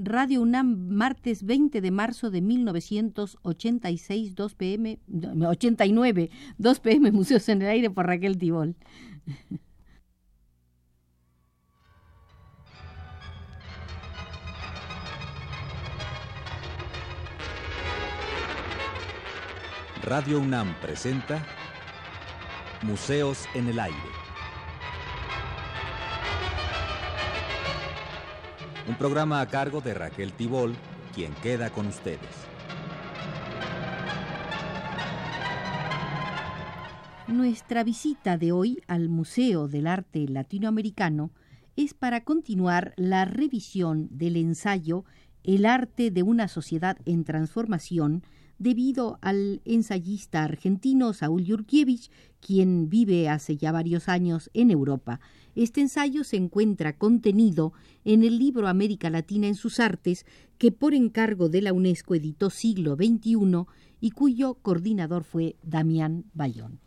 Radio 0.00 0.42
UNAM, 0.42 0.90
martes 0.90 1.42
20 1.42 1.80
de 1.80 1.90
marzo 1.90 2.30
de 2.30 2.40
1986, 2.40 4.36
2 4.36 4.54
pm, 4.54 5.00
89, 5.44 6.30
2 6.56 6.80
pm, 6.80 7.10
Museos 7.10 7.48
en 7.48 7.62
el 7.62 7.68
Aire 7.68 7.90
por 7.90 8.06
Raquel 8.06 8.38
Tibol. 8.38 8.76
Radio 20.02 20.38
UNAM 20.38 20.76
presenta 20.80 21.44
Museos 22.82 23.46
en 23.54 23.66
el 23.66 23.80
Aire. 23.80 24.27
Un 28.88 28.94
programa 28.94 29.42
a 29.42 29.46
cargo 29.46 29.82
de 29.82 29.92
Raquel 29.92 30.32
Tibol, 30.32 30.74
quien 31.14 31.34
queda 31.42 31.68
con 31.68 31.88
ustedes. 31.88 32.20
Nuestra 37.26 37.84
visita 37.84 38.38
de 38.38 38.52
hoy 38.52 38.80
al 38.86 39.10
Museo 39.10 39.68
del 39.68 39.86
Arte 39.86 40.26
Latinoamericano 40.26 41.32
es 41.76 41.92
para 41.92 42.24
continuar 42.24 42.94
la 42.96 43.26
revisión 43.26 44.08
del 44.10 44.36
ensayo 44.36 45.04
El 45.44 45.66
arte 45.66 46.10
de 46.10 46.22
una 46.22 46.48
sociedad 46.48 46.96
en 47.04 47.24
transformación 47.24 48.22
debido 48.58 49.18
al 49.22 49.60
ensayista 49.64 50.44
argentino 50.44 51.12
Saúl 51.12 51.44
Yurkiewicz, 51.44 52.10
quien 52.40 52.88
vive 52.88 53.28
hace 53.28 53.56
ya 53.56 53.72
varios 53.72 54.08
años 54.08 54.50
en 54.54 54.70
Europa. 54.70 55.20
Este 55.54 55.80
ensayo 55.80 56.24
se 56.24 56.36
encuentra 56.36 56.96
contenido 56.96 57.72
en 58.04 58.22
el 58.22 58.38
libro 58.38 58.68
América 58.68 59.10
Latina 59.10 59.48
en 59.48 59.54
sus 59.54 59.80
artes, 59.80 60.26
que 60.58 60.72
por 60.72 60.94
encargo 60.94 61.48
de 61.48 61.62
la 61.62 61.72
UNESCO 61.72 62.14
editó 62.14 62.50
siglo 62.50 62.96
XXI 62.96 63.66
y 64.00 64.10
cuyo 64.10 64.54
coordinador 64.54 65.24
fue 65.24 65.56
Damián 65.62 66.24
Bayón. 66.34 66.80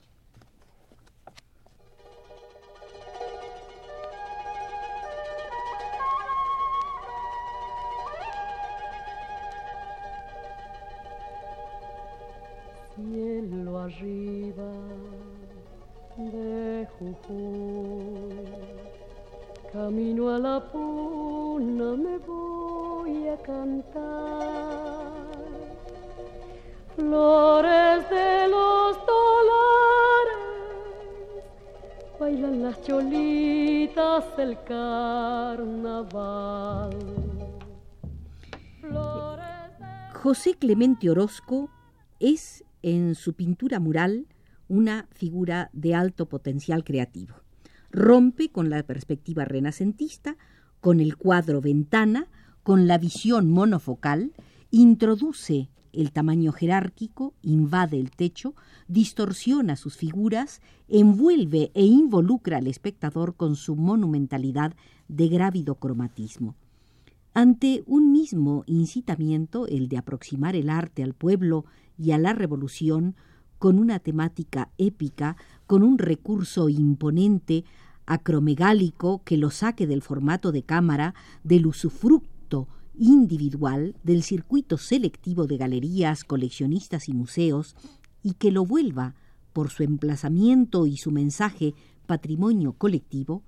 Arriba 13.91 14.71
de 16.17 16.87
Jujuy. 16.97 18.45
Camino 19.71 20.29
a 20.29 20.39
la 20.39 20.59
puna 20.71 21.95
me 21.95 22.17
voy 22.19 23.27
a 23.29 23.37
cantar. 23.37 25.11
Flores 26.95 28.09
de 28.09 28.47
los 28.49 28.97
dólares 29.05 30.41
bailan 32.19 32.63
las 32.63 32.81
cholitas 32.83 34.37
del 34.37 34.61
carnaval. 34.63 36.11
José 40.13 40.53
Clemente 40.53 41.09
Orozco 41.09 41.69
es 42.19 42.63
en 42.83 43.15
su 43.15 43.33
pintura 43.33 43.79
mural 43.79 44.27
una 44.67 45.07
figura 45.11 45.69
de 45.73 45.95
alto 45.95 46.27
potencial 46.27 46.83
creativo. 46.83 47.35
Rompe 47.91 48.49
con 48.49 48.69
la 48.69 48.83
perspectiva 48.83 49.43
renacentista, 49.43 50.37
con 50.79 50.99
el 50.99 51.17
cuadro 51.17 51.61
ventana, 51.61 52.27
con 52.63 52.87
la 52.87 52.97
visión 52.97 53.49
monofocal, 53.49 54.33
introduce 54.69 55.69
el 55.93 56.11
tamaño 56.11 56.51
jerárquico, 56.51 57.33
invade 57.41 57.99
el 57.99 58.11
techo, 58.11 58.55
distorsiona 58.87 59.75
sus 59.75 59.97
figuras, 59.97 60.61
envuelve 60.87 61.71
e 61.73 61.83
involucra 61.85 62.57
al 62.57 62.67
espectador 62.67 63.35
con 63.35 63.55
su 63.55 63.75
monumentalidad 63.75 64.73
de 65.07 65.27
grávido 65.27 65.75
cromatismo. 65.75 66.55
Ante 67.33 67.83
un 67.87 68.11
mismo 68.11 68.63
incitamiento, 68.67 69.65
el 69.67 69.87
de 69.87 69.97
aproximar 69.97 70.55
el 70.55 70.69
arte 70.69 71.01
al 71.01 71.13
pueblo 71.13 71.65
y 71.97 72.11
a 72.11 72.17
la 72.17 72.33
revolución, 72.33 73.15
con 73.57 73.79
una 73.79 73.99
temática 73.99 74.69
épica, 74.77 75.37
con 75.65 75.81
un 75.83 75.97
recurso 75.97 76.67
imponente, 76.67 77.63
acromegálico, 78.05 79.23
que 79.23 79.37
lo 79.37 79.49
saque 79.49 79.87
del 79.87 80.01
formato 80.01 80.51
de 80.51 80.63
cámara, 80.63 81.15
del 81.43 81.67
usufructo 81.67 82.67
individual, 82.97 83.95
del 84.03 84.23
circuito 84.23 84.77
selectivo 84.77 85.47
de 85.47 85.55
galerías, 85.55 86.25
coleccionistas 86.25 87.07
y 87.07 87.13
museos, 87.13 87.77
y 88.23 88.33
que 88.33 88.51
lo 88.51 88.65
vuelva, 88.65 89.15
por 89.53 89.69
su 89.69 89.83
emplazamiento 89.83 90.85
y 90.85 90.97
su 90.97 91.11
mensaje, 91.11 91.75
patrimonio 92.07 92.73
colectivo, 92.73 93.43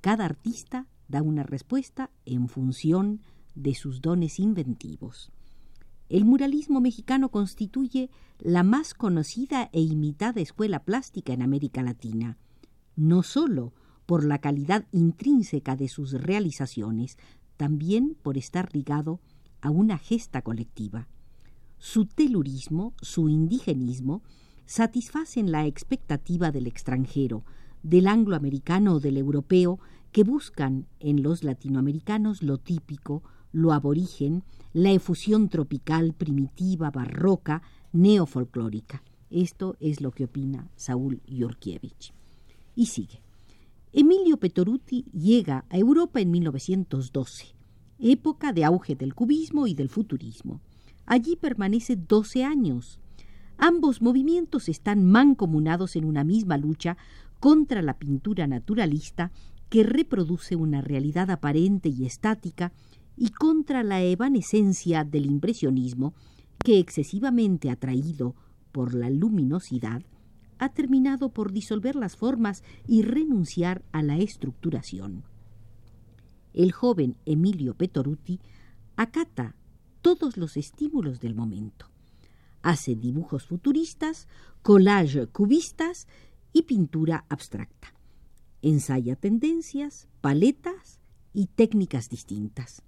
cada 0.00 0.24
artista 0.24 0.86
da 1.08 1.22
una 1.22 1.42
respuesta 1.42 2.10
en 2.24 2.48
función 2.48 3.20
de 3.54 3.74
sus 3.74 4.00
dones 4.00 4.38
inventivos. 4.38 5.30
El 6.08 6.24
muralismo 6.24 6.80
mexicano 6.80 7.30
constituye 7.30 8.10
la 8.38 8.62
más 8.62 8.94
conocida 8.94 9.70
e 9.72 9.80
imitada 9.80 10.40
escuela 10.40 10.84
plástica 10.84 11.32
en 11.32 11.42
América 11.42 11.82
Latina, 11.82 12.36
no 12.96 13.22
sólo 13.22 13.72
por 14.06 14.24
la 14.24 14.38
calidad 14.38 14.86
intrínseca 14.92 15.76
de 15.76 15.88
sus 15.88 16.12
realizaciones, 16.12 17.16
también 17.56 18.16
por 18.22 18.36
estar 18.36 18.74
ligado 18.74 19.20
a 19.60 19.70
una 19.70 19.98
gesta 19.98 20.42
colectiva. 20.42 21.08
Su 21.78 22.06
telurismo, 22.06 22.94
su 23.00 23.28
indigenismo, 23.28 24.22
satisfacen 24.66 25.52
la 25.52 25.66
expectativa 25.66 26.50
del 26.50 26.66
extranjero, 26.66 27.44
del 27.84 28.08
angloamericano 28.08 28.94
o 28.94 29.00
del 29.00 29.16
europeo, 29.16 29.78
que 30.10 30.24
buscan 30.24 30.86
en 30.98 31.22
los 31.22 31.44
latinoamericanos 31.44 32.42
lo 32.42 32.58
típico, 32.58 33.22
lo 33.52 33.72
aborigen, 33.72 34.42
la 34.72 34.90
efusión 34.90 35.48
tropical, 35.48 36.14
primitiva, 36.14 36.90
barroca, 36.90 37.62
neofolclórica. 37.92 39.04
Esto 39.30 39.76
es 39.80 40.00
lo 40.00 40.10
que 40.10 40.24
opina 40.24 40.68
Saúl 40.76 41.20
Yorkiewicz. 41.26 42.12
Y 42.74 42.86
sigue. 42.86 43.22
Emilio 43.92 44.38
Petoruti 44.38 45.04
llega 45.12 45.64
a 45.70 45.78
Europa 45.78 46.20
en 46.20 46.30
1912, 46.32 47.54
época 48.00 48.52
de 48.52 48.64
auge 48.64 48.96
del 48.96 49.14
cubismo 49.14 49.68
y 49.68 49.74
del 49.74 49.88
futurismo. 49.88 50.60
Allí 51.06 51.36
permanece 51.36 51.96
12 51.96 52.44
años. 52.44 52.98
Ambos 53.56 54.02
movimientos 54.02 54.68
están 54.68 55.04
mancomunados 55.04 55.94
en 55.94 56.04
una 56.04 56.24
misma 56.24 56.56
lucha 56.56 56.96
contra 57.44 57.82
la 57.82 57.98
pintura 57.98 58.46
naturalista 58.46 59.30
que 59.68 59.82
reproduce 59.82 60.56
una 60.56 60.80
realidad 60.80 61.30
aparente 61.30 61.90
y 61.90 62.06
estática 62.06 62.72
y 63.18 63.32
contra 63.32 63.82
la 63.82 64.00
evanescencia 64.00 65.04
del 65.04 65.26
impresionismo 65.26 66.14
que, 66.64 66.78
excesivamente 66.78 67.68
atraído 67.68 68.34
por 68.72 68.94
la 68.94 69.10
luminosidad, 69.10 70.02
ha 70.58 70.70
terminado 70.70 71.34
por 71.34 71.52
disolver 71.52 71.96
las 71.96 72.16
formas 72.16 72.64
y 72.88 73.02
renunciar 73.02 73.84
a 73.92 74.02
la 74.02 74.16
estructuración. 74.16 75.24
El 76.54 76.72
joven 76.72 77.14
Emilio 77.26 77.74
Petoruti 77.74 78.40
acata 78.96 79.54
todos 80.00 80.38
los 80.38 80.56
estímulos 80.56 81.20
del 81.20 81.34
momento. 81.34 81.90
Hace 82.62 82.96
dibujos 82.96 83.44
futuristas, 83.44 84.28
collage 84.62 85.26
cubistas 85.26 86.08
y 86.54 86.62
pintura 86.62 87.26
abstracta. 87.28 87.92
Ensaya 88.62 89.16
tendencias, 89.16 90.08
paletas 90.22 91.00
y 91.34 91.48
técnicas 91.48 92.08
distintas 92.08 92.82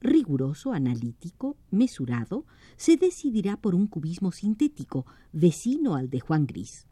riguroso, 0.00 0.72
analítico, 0.72 1.56
mesurado, 1.70 2.44
se 2.76 2.96
decidirá 2.96 3.56
por 3.56 3.74
un 3.74 3.86
cubismo 3.86 4.32
sintético, 4.32 5.06
vecino 5.32 5.94
al 5.94 6.10
de 6.10 6.20
Juan 6.20 6.46
Gris. 6.46 6.86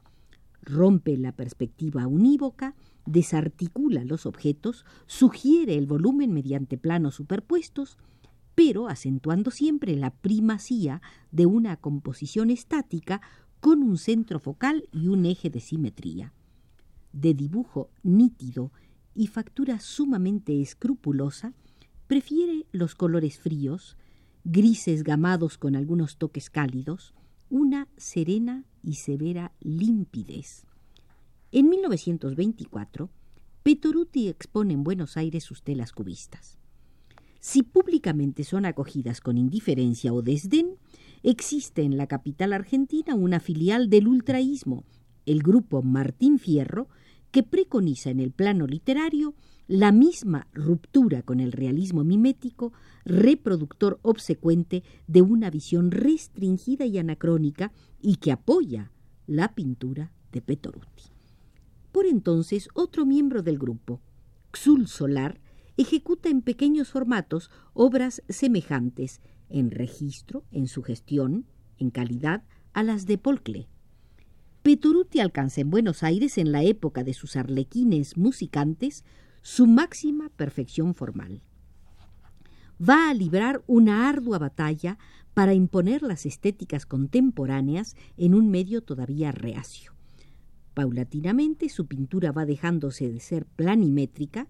Rompe 0.62 1.16
la 1.16 1.32
perspectiva 1.32 2.06
unívoca, 2.06 2.74
desarticula 3.06 4.04
los 4.04 4.26
objetos, 4.26 4.84
sugiere 5.06 5.76
el 5.76 5.86
volumen 5.86 6.32
mediante 6.32 6.78
planos 6.78 7.16
superpuestos, 7.16 7.98
pero 8.54 8.88
acentuando 8.88 9.50
siempre 9.50 9.96
la 9.96 10.10
primacía 10.10 11.02
de 11.32 11.44
una 11.44 11.76
composición 11.76 12.50
estática 12.50 13.20
con 13.64 13.82
un 13.82 13.96
centro 13.96 14.40
focal 14.40 14.90
y 14.92 15.08
un 15.08 15.24
eje 15.24 15.48
de 15.48 15.58
simetría. 15.58 16.34
De 17.14 17.32
dibujo 17.32 17.88
nítido 18.02 18.70
y 19.14 19.28
factura 19.28 19.80
sumamente 19.80 20.60
escrupulosa, 20.60 21.54
Prefiere 22.06 22.66
los 22.72 22.94
colores 22.94 23.38
fríos, 23.38 23.96
grises 24.44 25.02
gamados 25.02 25.56
con 25.56 25.76
algunos 25.76 26.18
toques 26.18 26.50
cálidos, 26.50 27.14
una 27.48 27.88
serena 27.96 28.64
y 28.82 28.96
severa 28.96 29.52
limpidez. 29.60 30.66
En 31.50 31.70
1924, 31.70 33.08
Petoruti 33.62 34.28
expone 34.28 34.74
en 34.74 34.84
Buenos 34.84 35.16
Aires 35.16 35.42
sus 35.42 35.62
telas 35.62 35.92
cubistas. 35.92 36.58
Si 37.40 37.62
públicamente 37.62 38.44
son 38.44 38.66
acogidas 38.66 39.22
con 39.22 39.38
indiferencia 39.38 40.12
o 40.12 40.20
desdén, 40.20 40.76
existe 41.24 41.82
en 41.82 41.96
la 41.96 42.06
capital 42.06 42.52
argentina 42.52 43.14
una 43.14 43.40
filial 43.40 43.90
del 43.90 44.06
ultraísmo, 44.06 44.84
el 45.26 45.42
grupo 45.42 45.82
Martín 45.82 46.38
Fierro, 46.38 46.88
que 47.30 47.42
preconiza 47.42 48.10
en 48.10 48.20
el 48.20 48.30
plano 48.30 48.66
literario 48.66 49.34
la 49.66 49.90
misma 49.90 50.46
ruptura 50.52 51.22
con 51.22 51.40
el 51.40 51.50
realismo 51.50 52.04
mimético, 52.04 52.72
reproductor 53.04 53.98
obsecuente 54.02 54.84
de 55.06 55.22
una 55.22 55.50
visión 55.50 55.90
restringida 55.90 56.84
y 56.84 56.98
anacrónica 56.98 57.72
y 58.00 58.16
que 58.16 58.30
apoya 58.30 58.92
la 59.26 59.54
pintura 59.54 60.12
de 60.30 60.42
Petoruti. 60.42 61.04
Por 61.90 62.06
entonces, 62.06 62.68
otro 62.74 63.06
miembro 63.06 63.42
del 63.42 63.58
grupo, 63.58 64.00
Xul 64.52 64.86
Solar, 64.86 65.40
ejecuta 65.76 66.28
en 66.28 66.42
pequeños 66.42 66.90
formatos 66.90 67.50
obras 67.72 68.22
semejantes 68.28 69.20
en 69.48 69.70
registro, 69.70 70.44
en 70.50 70.68
su 70.68 70.82
gestión, 70.82 71.46
en 71.78 71.90
calidad, 71.90 72.42
a 72.72 72.82
las 72.82 73.06
de 73.06 73.18
Paul 73.18 73.42
Klee. 73.42 73.68
Petoruti 74.62 75.20
alcanza 75.20 75.60
en 75.60 75.70
Buenos 75.70 76.02
Aires, 76.02 76.38
en 76.38 76.50
la 76.50 76.62
época 76.62 77.04
de 77.04 77.12
sus 77.12 77.36
arlequines 77.36 78.16
musicantes, 78.16 79.04
su 79.42 79.66
máxima 79.66 80.30
perfección 80.30 80.94
formal. 80.94 81.42
Va 82.80 83.10
a 83.10 83.14
librar 83.14 83.62
una 83.66 84.08
ardua 84.08 84.38
batalla 84.38 84.98
para 85.34 85.52
imponer 85.52 86.02
las 86.02 86.26
estéticas 86.26 86.86
contemporáneas 86.86 87.94
en 88.16 88.34
un 88.34 88.50
medio 88.50 88.82
todavía 88.82 89.32
reacio. 89.32 89.92
Paulatinamente 90.72 91.68
su 91.68 91.86
pintura 91.86 92.32
va 92.32 92.46
dejándose 92.46 93.12
de 93.12 93.20
ser 93.20 93.44
planimétrica, 93.44 94.48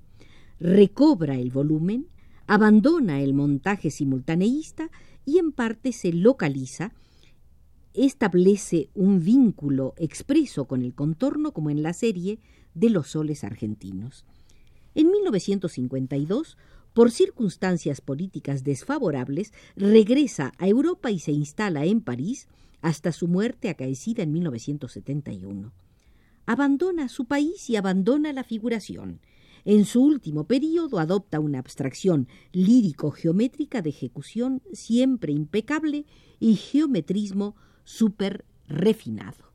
recobra 0.61 1.37
el 1.37 1.51
volumen, 1.51 2.09
abandona 2.47 3.21
el 3.21 3.35
montaje 3.35 3.91
simultaneísta 3.91 4.91
y 5.25 5.39
en 5.39 5.53
parte 5.53 5.93
se 5.93 6.13
localiza, 6.13 6.93
establece 7.95 8.89
un 8.95 9.21
vínculo 9.21 9.95
expreso 9.97 10.67
con 10.67 10.83
el 10.83 10.95
contorno 10.95 11.53
como 11.53 11.71
en 11.71 11.83
la 11.83 11.93
serie 11.93 12.41
de 12.75 12.91
los 12.91 13.09
soles 13.09 13.45
argentinos. 13.45 14.25
En 14.95 15.11
1952, 15.11 16.57
por 16.93 17.11
circunstancias 17.11 18.01
políticas 18.01 18.63
desfavorables, 18.63 19.53
regresa 19.77 20.53
a 20.59 20.69
Europa 20.69 21.11
y 21.11 21.19
se 21.19 21.33
instala 21.33 21.85
en 21.85 22.01
París 22.01 22.49
hasta 22.83 23.13
su 23.13 23.29
muerte 23.29 23.69
acaecida 23.71 24.23
en 24.23 24.33
1971. 24.33 25.73
Abandona 26.47 27.09
su 27.09 27.25
país 27.25 27.71
y 27.71 27.77
abandona 27.77 28.33
la 28.33 28.45
figuración. 28.45 29.21
En 29.65 29.85
su 29.85 30.03
último 30.03 30.45
periodo 30.45 30.99
adopta 30.99 31.41
una 31.41 31.59
abstracción 31.59 32.29
lírico-geométrica 32.53 33.81
de 33.81 33.91
ejecución 33.91 34.63
siempre 34.73 35.33
impecable 35.33 36.05
y 36.39 36.57
geometrismo 36.57 37.57
súper 37.85 38.45
refinado. 38.69 39.55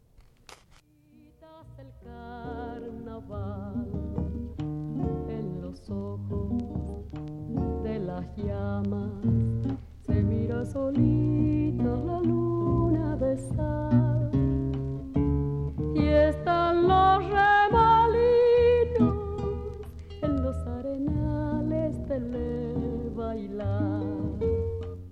se 10.06 10.24
mira 10.24 10.66
solita 10.66 11.84
la 11.84 12.20
luna 12.22 13.16
de 13.18 13.38
sal 13.56 14.09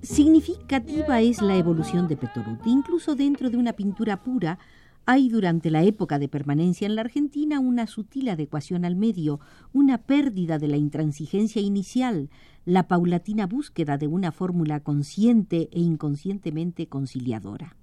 Significativa 0.07 1.19
es 1.19 1.42
la 1.42 1.57
evolución 1.57 2.07
de 2.07 2.15
Petoruti, 2.15 2.69
incluso 2.69 3.13
dentro 3.13 3.50
de 3.50 3.57
una 3.57 3.74
pintura 3.74 4.24
pura 4.24 4.57
hay 5.06 5.27
durante 5.27 5.69
la 5.69 5.83
época 5.83 6.18
de 6.18 6.30
permanencia 6.30 6.88
en 6.88 6.95
la 6.95 7.01
Argentina 7.01 7.59
una 7.59 7.88
sutil 7.88 8.30
adecuación 8.30 8.86
al 8.86 8.95
medio, 8.95 9.42
una 9.74 9.98
pérdida 9.98 10.59
de 10.59 10.69
la 10.69 10.77
intransigencia 10.77 11.62
inicial, 11.62 12.30
la 12.63 12.88
paulatina 12.88 13.48
búsqueda 13.48 13.98
de 13.98 14.07
una 14.07 14.31
fórmula 14.31 14.80
consciente 14.80 15.68
e 15.74 15.81
inconscientemente 15.81 16.88
conciliadora. 16.88 17.75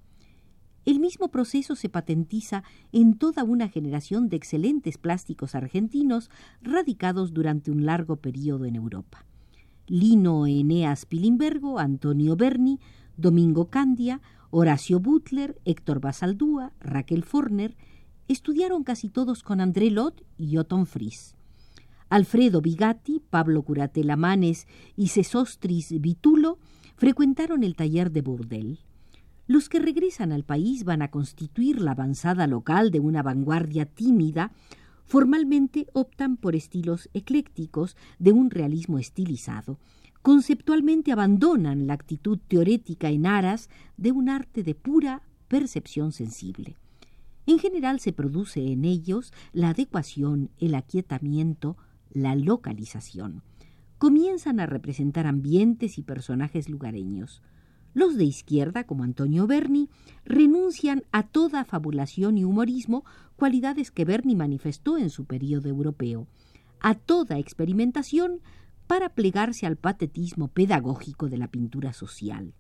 El 0.87 1.00
mismo 1.00 1.31
proceso 1.31 1.77
se 1.77 1.91
patentiza 1.91 2.65
en 2.91 3.19
toda 3.19 3.44
una 3.44 3.69
generación 3.69 4.31
de 4.31 4.37
excelentes 4.37 4.97
plásticos 4.97 5.55
argentinos 5.55 6.31
radicados 6.62 7.35
durante 7.35 7.70
un 7.70 7.85
largo 7.85 8.17
periodo 8.17 8.65
en 8.65 8.77
Europa. 8.77 9.27
Lino 9.87 10.47
Eneas 10.47 11.07
Pilimbergo, 11.07 11.79
Antonio 11.79 12.37
Berni, 12.37 12.81
Domingo 13.17 13.69
Candia, 13.71 14.21
Horacio 14.51 15.01
Butler, 15.01 15.61
Héctor 15.65 16.01
Basaldúa, 16.01 16.73
Raquel 16.81 17.25
Forner, 17.25 17.77
estudiaron 18.29 18.85
casi 18.85 19.09
todos 19.09 19.43
con 19.43 19.61
André 19.61 19.91
Lot 19.91 20.25
y 20.39 20.57
Otton 20.57 20.87
Fries. 20.87 21.35
Alfredo 22.09 22.61
Bigatti, 22.61 23.21
Pablo 23.31 23.63
Curatela 23.63 24.17
Manes 24.17 24.67
y 24.97 25.09
Sesostris 25.09 26.01
Vitulo 26.01 26.59
frecuentaron 26.97 27.65
el 27.65 27.75
taller 27.75 28.13
de 28.13 28.23
Burdel. 28.23 28.79
Los 29.47 29.69
que 29.69 29.79
regresan 29.79 30.33
al 30.33 30.45
país 30.45 30.85
van 30.85 31.03
a 31.03 31.11
constituir 31.11 31.81
la 31.81 31.91
avanzada 31.91 32.47
local 32.47 32.91
de 32.91 33.01
una 33.01 33.23
vanguardia 33.23 33.85
tímida, 33.85 34.53
formalmente 35.05 35.87
optan 35.93 36.37
por 36.37 36.56
estilos 36.56 37.09
eclécticos 37.15 37.97
de 38.19 38.33
un 38.33 38.51
realismo 38.51 38.99
estilizado, 38.99 39.79
conceptualmente 40.23 41.12
abandonan 41.12 41.87
la 41.87 41.95
actitud 41.95 42.39
teorética 42.49 43.11
en 43.11 43.27
aras 43.27 43.69
de 43.97 44.12
un 44.12 44.29
arte 44.29 44.62
de 44.62 44.75
pura 44.75 45.23
percepción 45.49 46.12
sensible. 46.12 46.77
En 47.47 47.59
general 47.59 48.01
se 48.01 48.12
produce 48.12 48.73
en 48.73 48.85
ellos 48.85 49.33
la 49.53 49.71
adecuación, 49.71 50.51
el 50.59 50.75
aquietamiento, 50.75 51.77
la 52.11 52.35
localización. 52.35 53.43
Comienzan 53.99 54.61
a 54.61 54.67
representar 54.67 55.27
ambientes 55.27 55.99
y 55.99 56.03
personajes 56.03 56.69
lugareños. 56.69 57.43
Los 57.94 58.17
de 58.17 58.25
izquierda, 58.25 58.85
como 58.85 59.05
Antonio 59.05 59.46
Berni, 59.46 59.88
renuncian 60.25 61.05
a 61.12 61.23
toda 61.23 61.64
fabulación 61.64 62.37
y 62.37 62.44
humorismo, 62.44 63.05
cualidades 63.37 63.93
que 63.93 64.05
Berni 64.05 64.35
manifestó 64.35 64.98
en 64.98 65.10
su 65.10 65.24
periodo 65.24 65.69
europeo, 65.69 66.27
a 66.81 66.94
toda 66.94 67.39
experimentación, 67.39 68.41
para 68.89 69.10
plegarse 69.10 69.67
al 69.67 69.77
patetismo 69.77 70.48
pedagógico 70.48 71.29
de 71.29 71.39
la 71.39 71.48
pintura 71.48 71.93
social. 71.93 72.53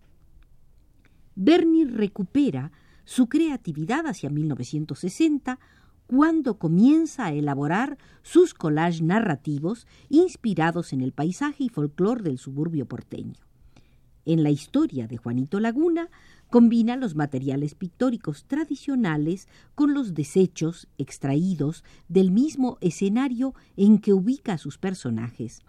Berni 1.34 1.84
recupera 1.84 2.70
su 3.04 3.28
creatividad 3.28 4.06
hacia 4.06 4.30
1960 4.30 5.58
cuando 6.06 6.58
comienza 6.58 7.26
a 7.26 7.32
elaborar 7.32 7.98
sus 8.22 8.54
collages 8.54 9.02
narrativos 9.02 9.86
inspirados 10.08 10.92
en 10.92 11.00
el 11.00 11.12
paisaje 11.12 11.64
y 11.64 11.68
folclore 11.68 12.22
del 12.22 12.38
suburbio 12.38 12.86
porteño. 12.86 13.34
En 14.26 14.42
la 14.42 14.50
historia 14.50 15.06
de 15.06 15.16
Juanito 15.16 15.60
Laguna 15.60 16.08
combina 16.48 16.96
los 16.96 17.14
materiales 17.14 17.74
pictóricos 17.74 18.44
tradicionales 18.44 19.48
con 19.74 19.92
los 19.92 20.14
desechos 20.14 20.88
extraídos 20.98 21.84
del 22.08 22.30
mismo 22.30 22.78
escenario 22.80 23.54
en 23.76 23.98
que 23.98 24.12
ubica 24.12 24.54
a 24.54 24.58
sus 24.58 24.78
personajes, 24.78 25.62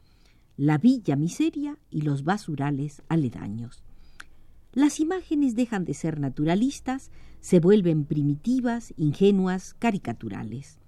la 0.58 0.78
villa 0.78 1.16
miseria 1.16 1.78
y 1.90 2.02
los 2.02 2.24
basurales 2.24 3.02
aledaños. 3.10 3.84
Las 4.72 5.00
imágenes 5.00 5.56
dejan 5.56 5.86
de 5.86 5.94
ser 5.94 6.20
naturalistas, 6.20 7.10
se 7.40 7.60
vuelven 7.60 8.06
primitivas, 8.06 8.94
ingenuas, 8.98 9.74
caricaturales. 9.74 10.80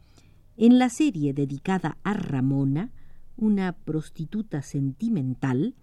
En 0.58 0.80
la 0.80 0.90
serie 0.90 1.34
dedicada 1.34 1.98
a 2.04 2.14
Ramona, 2.14 2.92
una 3.38 3.74
prostituta 3.74 4.62
sentimental, 4.62 5.76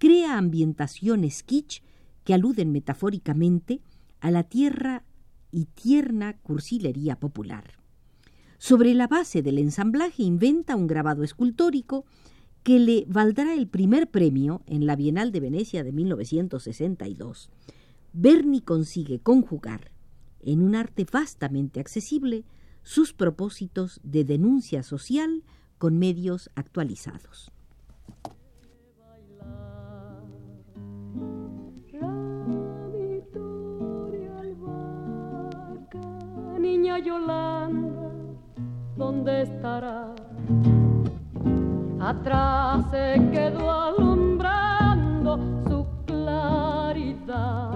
crea 0.00 0.38
ambientaciones 0.38 1.42
kitsch 1.42 1.82
que 2.24 2.32
aluden 2.32 2.72
metafóricamente 2.72 3.82
a 4.20 4.30
la 4.30 4.44
tierra 4.44 5.04
y 5.52 5.66
tierna 5.66 6.38
cursilería 6.38 7.20
popular. 7.20 7.78
Sobre 8.56 8.94
la 8.94 9.08
base 9.08 9.42
del 9.42 9.58
ensamblaje 9.58 10.22
inventa 10.22 10.74
un 10.74 10.86
grabado 10.86 11.22
escultórico 11.22 12.06
que 12.62 12.78
le 12.78 13.04
valdrá 13.08 13.52
el 13.52 13.68
primer 13.68 14.10
premio 14.10 14.62
en 14.66 14.86
la 14.86 14.96
Bienal 14.96 15.32
de 15.32 15.40
Venecia 15.40 15.84
de 15.84 15.92
1962. 15.92 17.50
Berni 18.14 18.62
consigue 18.62 19.20
conjugar 19.20 19.90
en 20.40 20.62
un 20.62 20.76
arte 20.76 21.06
vastamente 21.12 21.78
accesible 21.78 22.44
sus 22.82 23.12
propósitos 23.12 24.00
de 24.02 24.24
denuncia 24.24 24.82
social 24.82 25.44
con 25.76 25.98
medios 25.98 26.48
actualizados. 26.54 27.52
Yolanda, 37.02 38.12
¿dónde 38.96 39.42
estará? 39.42 40.14
atrás 42.00 42.86
se 42.90 43.20
quedó 43.30 43.70
alumbrado 43.70 45.38
ciudad. 46.06 47.70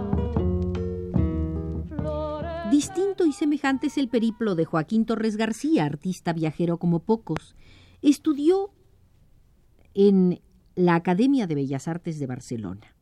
Distinto 2.70 3.24
y 3.26 3.32
semejante 3.32 3.86
es 3.86 3.98
el 3.98 4.08
periplo 4.08 4.54
de 4.54 4.64
Joaquín 4.64 5.04
Torres 5.06 5.36
García, 5.36 5.84
artista 5.84 6.32
viajero 6.32 6.78
como 6.78 7.00
pocos. 7.00 7.54
Estudió 8.02 8.72
en 9.94 10.40
la 10.74 10.96
Academia 10.96 11.46
de 11.46 11.54
Bellas 11.54 11.86
Artes 11.86 12.18
de 12.18 12.26
Barcelona. 12.26 12.96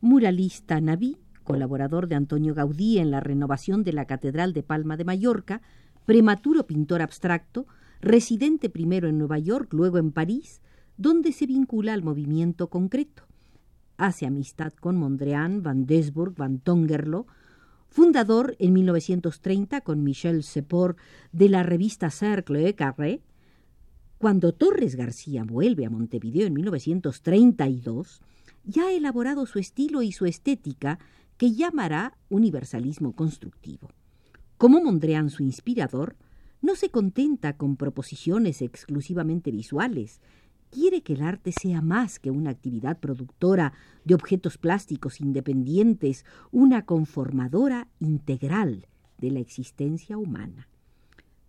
Muralista 0.00 0.80
naví, 0.80 1.18
colaborador 1.52 2.08
de 2.08 2.14
Antonio 2.14 2.54
Gaudí 2.54 2.98
en 2.98 3.10
la 3.10 3.20
renovación 3.20 3.82
de 3.82 3.92
la 3.92 4.06
Catedral 4.06 4.52
de 4.52 4.62
Palma 4.62 4.96
de 4.96 5.04
Mallorca, 5.04 5.62
prematuro 6.06 6.66
pintor 6.66 7.02
abstracto, 7.02 7.66
residente 8.00 8.70
primero 8.70 9.08
en 9.08 9.18
Nueva 9.18 9.38
York, 9.38 9.72
luego 9.72 9.98
en 9.98 10.12
París, 10.12 10.60
donde 10.96 11.32
se 11.32 11.46
vincula 11.46 11.92
al 11.92 12.02
movimiento 12.02 12.68
concreto. 12.68 13.24
Hace 13.96 14.26
amistad 14.26 14.72
con 14.72 14.96
Mondrian, 14.96 15.62
Van 15.62 15.86
Desburg, 15.86 16.34
Van 16.34 16.58
Tongerlo, 16.58 17.26
fundador 17.88 18.56
en 18.58 18.72
1930 18.72 19.80
con 19.82 20.02
Michel 20.02 20.42
Sepor 20.42 20.96
de 21.32 21.48
la 21.48 21.62
revista 21.62 22.10
Cercle 22.10 22.68
et 22.68 22.76
Carré. 22.76 23.20
Cuando 24.18 24.52
Torres 24.52 24.94
García 24.94 25.44
vuelve 25.44 25.86
a 25.86 25.90
Montevideo 25.90 26.46
en 26.46 26.54
1932, 26.54 28.20
ya 28.64 28.86
ha 28.86 28.92
elaborado 28.92 29.46
su 29.46 29.58
estilo 29.58 30.02
y 30.02 30.12
su 30.12 30.26
estética 30.26 30.98
que 31.40 31.52
llamará 31.52 32.18
universalismo 32.28 33.14
constructivo. 33.14 33.88
Como 34.58 34.82
Mondrian, 34.82 35.30
su 35.30 35.42
inspirador, 35.42 36.14
no 36.60 36.74
se 36.76 36.90
contenta 36.90 37.56
con 37.56 37.76
proposiciones 37.76 38.60
exclusivamente 38.60 39.50
visuales, 39.50 40.20
quiere 40.70 41.00
que 41.02 41.14
el 41.14 41.22
arte 41.22 41.52
sea 41.52 41.80
más 41.80 42.18
que 42.18 42.30
una 42.30 42.50
actividad 42.50 42.98
productora 42.98 43.72
de 44.04 44.14
objetos 44.14 44.58
plásticos 44.58 45.22
independientes, 45.22 46.26
una 46.50 46.84
conformadora 46.84 47.88
integral 48.00 48.86
de 49.16 49.30
la 49.30 49.40
existencia 49.40 50.18
humana. 50.18 50.68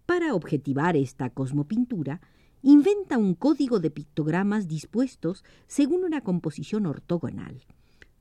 Para 0.05 0.35
objetivar 0.35 0.95
esta 0.95 1.31
cosmopintura, 1.31 2.21
inventa 2.61 3.17
un 3.17 3.35
código 3.35 3.81
de 3.81 3.91
pictogramas 3.91 4.69
dispuestos 4.69 5.43
según 5.67 6.05
una 6.05 6.21
composición 6.21 6.85
ortogonal. 6.85 7.65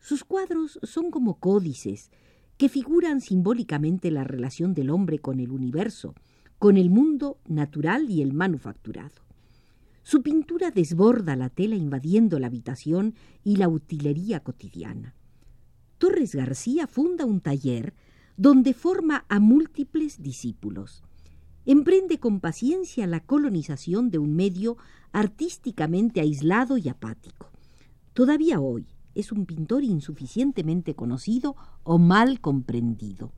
Sus 0.01 0.25
cuadros 0.25 0.81
son 0.83 1.11
como 1.11 1.39
códices 1.39 2.11
que 2.57 2.69
figuran 2.69 3.21
simbólicamente 3.21 4.11
la 4.11 4.25
relación 4.25 4.75
del 4.75 4.91
hombre 4.91 5.19
con 5.19 5.41
el 5.41 5.51
universo, 5.53 6.15
con 6.59 6.77
el 6.77 6.91
mundo 6.91 7.39
natural 7.47 8.11
y 8.11 8.23
el 8.23 8.33
manufacturado. 8.33 9.23
Su 10.03 10.23
pintura 10.23 10.71
desborda 10.71 11.37
la 11.37 11.51
tela 11.51 11.77
invadiendo 11.77 12.39
la 12.39 12.49
habitación 12.49 13.15
y 13.45 13.57
la 13.57 13.69
utilería 13.69 14.41
cotidiana. 14.41 15.15
Torres 15.99 16.35
García 16.35 16.87
funda 16.87 17.27
un 17.27 17.41
taller 17.41 17.95
donde 18.37 18.73
forma 18.73 19.27
a 19.29 19.39
múltiples 19.39 20.23
discípulos. 20.23 21.03
Emprende 21.67 22.19
con 22.19 22.41
paciencia 22.41 23.07
la 23.07 23.21
colonización 23.21 24.11
de 24.11 24.19
un 24.19 24.35
medio 24.35 24.79
artísticamente 25.13 26.21
aislado 26.21 26.79
y 26.79 26.89
apático. 26.89 27.51
Todavía 28.15 28.61
hoy 28.61 28.87
es 29.21 29.33
un 29.33 29.47
pintor 29.47 29.85
insuficientemente 29.85 30.95
conocido 30.95 31.57
o 31.85 31.99
mal 31.99 32.41
comprendido. 32.41 33.33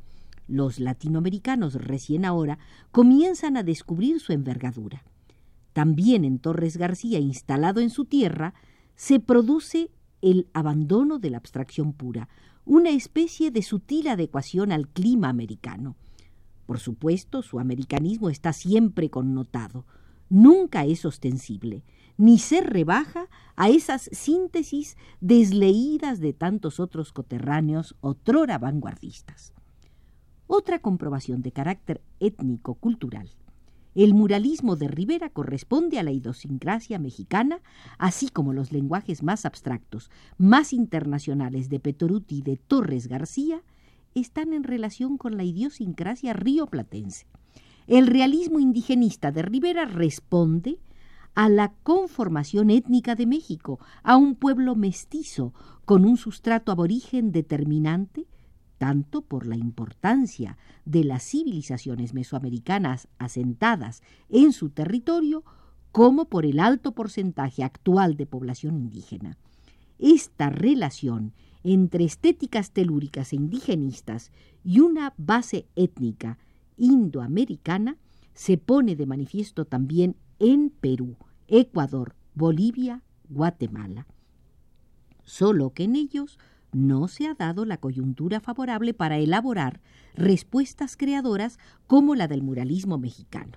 Los 0.48 0.80
latinoamericanos 0.80 1.74
recién 1.74 2.24
ahora 2.24 2.58
comienzan 2.90 3.56
a 3.56 3.62
descubrir 3.62 4.20
su 4.20 4.32
envergadura. 4.32 5.04
También 5.72 6.24
en 6.24 6.38
Torres 6.38 6.76
García, 6.76 7.18
instalado 7.18 7.80
en 7.80 7.90
su 7.90 8.04
tierra, 8.04 8.54
se 8.94 9.20
produce 9.20 9.90
el 10.20 10.48
abandono 10.52 11.18
de 11.18 11.30
la 11.30 11.38
abstracción 11.38 11.92
pura, 11.92 12.28
una 12.64 12.90
especie 12.90 13.50
de 13.50 13.62
sutil 13.62 14.08
adecuación 14.08 14.72
al 14.72 14.88
clima 14.88 15.28
americano. 15.28 15.96
Por 16.66 16.78
supuesto, 16.78 17.42
su 17.42 17.58
americanismo 17.58 18.30
está 18.30 18.52
siempre 18.52 19.10
connotado, 19.10 19.84
nunca 20.28 20.84
es 20.84 21.04
ostensible, 21.04 21.82
ni 22.22 22.38
se 22.38 22.60
rebaja 22.60 23.28
a 23.56 23.68
esas 23.68 24.08
síntesis 24.12 24.96
desleídas 25.20 26.20
de 26.20 26.32
tantos 26.32 26.78
otros 26.78 27.12
coterráneos 27.12 27.96
otrora 28.00 28.58
vanguardistas. 28.58 29.52
Otra 30.46 30.78
comprobación 30.78 31.42
de 31.42 31.50
carácter 31.50 32.00
étnico-cultural 32.20 33.28
el 33.94 34.14
muralismo 34.14 34.76
de 34.76 34.88
Rivera 34.88 35.28
corresponde 35.28 35.98
a 35.98 36.02
la 36.02 36.12
idiosincrasia 36.12 36.98
mexicana, 36.98 37.60
así 37.98 38.28
como 38.28 38.54
los 38.54 38.72
lenguajes 38.72 39.22
más 39.22 39.44
abstractos, 39.44 40.10
más 40.38 40.72
internacionales 40.72 41.68
de 41.68 41.78
Petoruti 41.78 42.38
y 42.38 42.42
de 42.42 42.56
Torres 42.56 43.06
García, 43.06 43.62
están 44.14 44.54
en 44.54 44.64
relación 44.64 45.18
con 45.18 45.36
la 45.36 45.44
idiosincrasia 45.44 46.32
rioplatense. 46.32 47.26
El 47.86 48.06
realismo 48.06 48.60
indigenista 48.60 49.30
de 49.30 49.42
Rivera 49.42 49.84
responde 49.84 50.78
a 51.34 51.48
la 51.48 51.72
conformación 51.82 52.70
étnica 52.70 53.14
de 53.14 53.26
México, 53.26 53.78
a 54.02 54.16
un 54.16 54.34
pueblo 54.34 54.74
mestizo 54.74 55.54
con 55.84 56.04
un 56.04 56.16
sustrato 56.16 56.72
aborigen 56.72 57.32
determinante 57.32 58.26
tanto 58.82 59.22
por 59.22 59.46
la 59.46 59.54
importancia 59.56 60.58
de 60.84 61.04
las 61.04 61.22
civilizaciones 61.22 62.14
mesoamericanas 62.14 63.06
asentadas 63.16 64.02
en 64.28 64.52
su 64.52 64.70
territorio, 64.70 65.44
como 65.92 66.24
por 66.24 66.44
el 66.44 66.58
alto 66.58 66.90
porcentaje 66.90 67.62
actual 67.62 68.16
de 68.16 68.26
población 68.26 68.76
indígena. 68.76 69.38
Esta 70.00 70.50
relación 70.50 71.32
entre 71.62 72.02
estéticas 72.02 72.72
telúricas 72.72 73.32
e 73.32 73.36
indigenistas 73.36 74.32
y 74.64 74.80
una 74.80 75.14
base 75.16 75.68
étnica 75.76 76.38
indoamericana 76.76 77.98
se 78.34 78.58
pone 78.58 78.96
de 78.96 79.06
manifiesto 79.06 79.64
también 79.64 80.16
en 80.42 80.70
Perú, 80.70 81.14
Ecuador, 81.46 82.16
Bolivia, 82.34 83.02
Guatemala. 83.28 84.08
Solo 85.22 85.70
que 85.70 85.84
en 85.84 85.94
ellos 85.94 86.36
no 86.72 87.06
se 87.06 87.28
ha 87.28 87.34
dado 87.34 87.64
la 87.64 87.76
coyuntura 87.76 88.40
favorable 88.40 88.92
para 88.92 89.18
elaborar 89.18 89.80
respuestas 90.16 90.96
creadoras 90.96 91.60
como 91.86 92.16
la 92.16 92.26
del 92.26 92.42
muralismo 92.42 92.98
mexicano. 92.98 93.52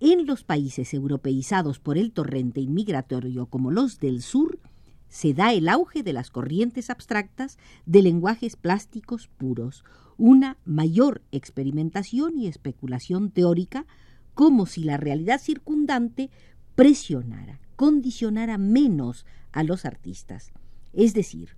En 0.00 0.26
los 0.26 0.42
países 0.42 0.92
europeizados 0.94 1.78
por 1.78 1.96
el 1.96 2.10
torrente 2.10 2.60
inmigratorio 2.60 3.46
como 3.46 3.70
los 3.70 4.00
del 4.00 4.20
sur, 4.20 4.58
se 5.06 5.32
da 5.32 5.52
el 5.52 5.68
auge 5.68 6.02
de 6.02 6.12
las 6.12 6.30
corrientes 6.30 6.90
abstractas 6.90 7.56
de 7.86 8.02
lenguajes 8.02 8.56
plásticos 8.56 9.28
puros, 9.28 9.84
una 10.16 10.56
mayor 10.64 11.22
experimentación 11.30 12.36
y 12.36 12.48
especulación 12.48 13.30
teórica, 13.30 13.86
como 14.34 14.66
si 14.66 14.84
la 14.84 14.96
realidad 14.96 15.40
circundante 15.40 16.30
presionara, 16.74 17.60
condicionara 17.76 18.58
menos 18.58 19.26
a 19.52 19.62
los 19.62 19.84
artistas. 19.84 20.52
Es 20.92 21.14
decir, 21.14 21.56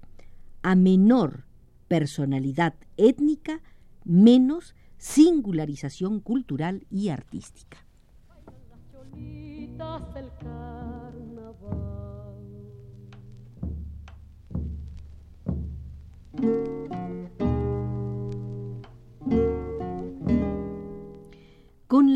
a 0.63 0.75
menor 0.75 1.45
personalidad 1.89 2.75
étnica, 2.97 3.61
menos 4.05 4.75
singularización 4.99 6.21
cultural 6.21 6.87
y 6.91 7.09
artística. 7.09 7.79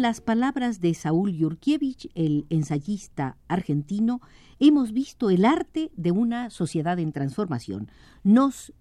Las 0.01 0.23
palabras 0.23 0.81
de 0.81 0.95
Saúl 0.95 1.37
Yurkiewicz, 1.37 2.09
el 2.15 2.47
ensayista 2.49 3.37
argentino, 3.49 4.23
hemos 4.59 4.93
visto 4.93 5.29
el 5.29 5.45
arte 5.45 5.91
de 5.95 6.11
una 6.11 6.49
sociedad 6.49 6.99
en 6.99 7.13
transformación. 7.13 7.91
Nos 8.23 8.73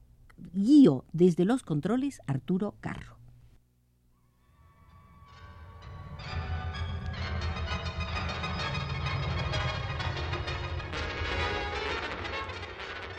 guió 0.54 1.04
desde 1.12 1.44
los 1.44 1.64
controles 1.64 2.22
Arturo 2.26 2.76
Carro. 2.80 3.18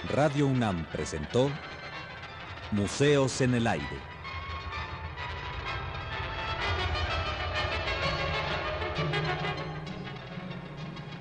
Radio 0.09 0.47
UNAM 0.47 0.87
presentó 0.90 1.50
Museos 2.73 3.42
en 3.42 3.57
el 3.57 3.66
Aire. 3.66 3.99